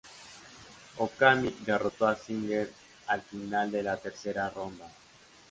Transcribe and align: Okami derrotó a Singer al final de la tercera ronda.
Okami 0.95 1.57
derrotó 1.63 2.07
a 2.07 2.15
Singer 2.15 2.71
al 3.05 3.21
final 3.21 3.69
de 3.69 3.83
la 3.83 3.97
tercera 3.97 4.49
ronda. 4.49 4.87